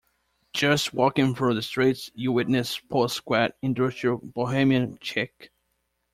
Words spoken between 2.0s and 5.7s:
you witness post-squat, industrial bohemian chic.